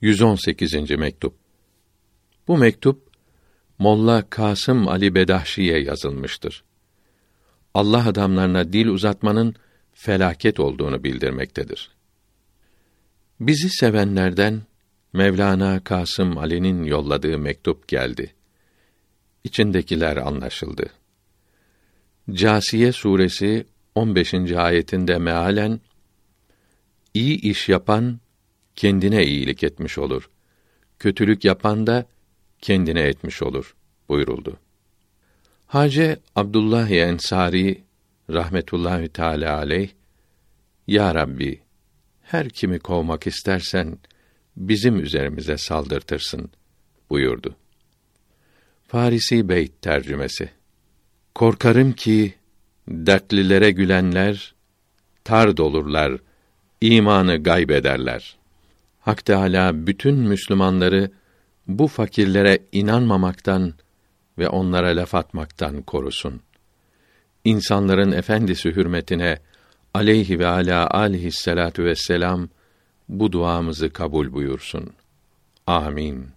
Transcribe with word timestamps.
118. 0.00 0.90
mektup. 0.90 1.34
Bu 2.48 2.58
mektup 2.58 3.10
Molla 3.78 4.30
Kasım 4.30 4.88
Ali 4.88 5.14
Bedahşi'ye 5.14 5.78
yazılmıştır. 5.82 6.64
Allah 7.74 8.08
adamlarına 8.08 8.72
dil 8.72 8.86
uzatmanın 8.86 9.54
felaket 9.92 10.60
olduğunu 10.60 11.04
bildirmektedir. 11.04 11.90
Bizi 13.40 13.70
sevenlerden 13.70 14.62
Mevlana 15.12 15.84
Kasım 15.84 16.38
Ali'nin 16.38 16.84
yolladığı 16.84 17.38
mektup 17.38 17.88
geldi. 17.88 18.34
İçindekiler 19.44 20.16
anlaşıldı. 20.16 20.86
Câsiye 22.30 22.92
suresi 22.92 23.66
15. 23.94 24.34
ayetinde 24.52 25.18
mealen 25.18 25.80
iyi 27.14 27.40
iş 27.40 27.68
yapan 27.68 28.20
kendine 28.76 29.26
iyilik 29.26 29.62
etmiş 29.62 29.98
olur. 29.98 30.30
Kötülük 30.98 31.44
yapan 31.44 31.86
da 31.86 32.06
kendine 32.60 33.00
etmiş 33.00 33.42
olur 33.42 33.76
buyuruldu. 34.08 34.58
Hace 35.66 36.18
Abdullah 36.36 36.90
Ensari 36.90 37.82
rahmetullahi 38.30 39.08
teala 39.08 39.56
aleyh 39.56 39.88
Ya 40.86 41.14
Rabbi 41.14 41.60
her 42.22 42.48
kimi 42.48 42.78
kovmak 42.78 43.26
istersen 43.26 43.98
bizim 44.56 45.00
üzerimize 45.00 45.58
saldırtırsın 45.58 46.50
buyurdu. 47.10 47.56
Farisi 48.88 49.48
Beyt 49.48 49.82
tercümesi 49.82 50.50
Korkarım 51.34 51.92
ki 51.92 52.34
dertlilere 52.88 53.70
gülenler 53.70 54.54
tar 55.24 55.56
dolurlar, 55.56 56.12
imanı 56.80 57.42
gaybederler. 57.42 58.36
Hak 59.06 59.24
Teâlâ 59.24 59.86
bütün 59.86 60.14
Müslümanları 60.14 61.10
bu 61.68 61.86
fakirlere 61.86 62.58
inanmamaktan 62.72 63.74
ve 64.38 64.48
onlara 64.48 64.96
laf 64.96 65.14
atmaktan 65.14 65.82
korusun. 65.82 66.40
İnsanların 67.44 68.12
efendisi 68.12 68.70
hürmetine 68.70 69.38
aleyhi 69.94 70.38
ve 70.38 70.46
ala 70.46 70.90
aleyhissalatu 70.90 71.84
vesselam 71.84 72.48
bu 73.08 73.32
duamızı 73.32 73.90
kabul 73.90 74.32
buyursun. 74.32 74.90
Amin. 75.66 76.35